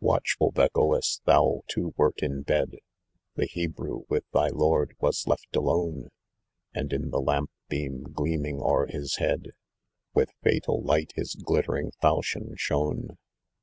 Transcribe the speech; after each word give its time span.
Watchful 0.00 0.50
Bagoas, 0.52 1.22
thou 1.24 1.62
too 1.66 1.94
wert 1.96 2.22
in 2.22 2.42
bed, 2.42 2.80
The 3.36 3.46
Hebrew 3.46 4.02
with 4.10 4.24
thy 4.30 4.48
lord 4.48 4.94
was 5.00 5.26
left 5.26 5.56
alone, 5.56 6.10
And 6.74 6.92
in 6.92 7.08
the 7.08 7.18
lamp 7.18 7.50
beam 7.70 8.02
gleaming 8.02 8.60
o'er 8.60 8.84
his 8.88 9.16
head 9.16 9.52
With 10.12 10.32
fatal 10.42 10.82
light, 10.82 11.12
his 11.16 11.34
glittering 11.34 11.92
talchion 12.02 12.58
shone. 12.58 13.16